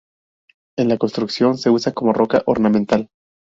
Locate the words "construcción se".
0.97-1.69